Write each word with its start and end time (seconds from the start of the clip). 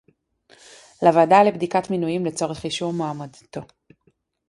לוועדה 1.03 1.43
לבדיקת 1.43 1.89
מינויים 1.89 2.25
לצורך 2.25 2.63
אישור 2.65 2.93
מועמדותו 2.93 3.61